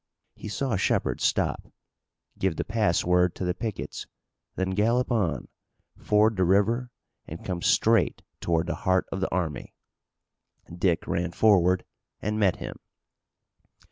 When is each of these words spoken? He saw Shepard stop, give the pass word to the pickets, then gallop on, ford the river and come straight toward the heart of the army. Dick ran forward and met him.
He 0.33 0.47
saw 0.47 0.77
Shepard 0.77 1.21
stop, 1.21 1.71
give 2.39 2.55
the 2.55 2.63
pass 2.65 3.03
word 3.05 3.35
to 3.35 3.45
the 3.45 3.53
pickets, 3.53 4.07
then 4.55 4.71
gallop 4.71 5.11
on, 5.11 5.47
ford 5.95 6.37
the 6.37 6.43
river 6.43 6.89
and 7.27 7.45
come 7.45 7.61
straight 7.61 8.23
toward 8.39 8.65
the 8.65 8.75
heart 8.81 9.05
of 9.11 9.21
the 9.21 9.29
army. 9.29 9.75
Dick 10.75 11.05
ran 11.05 11.33
forward 11.33 11.85
and 12.19 12.39
met 12.39 12.55
him. 12.55 12.79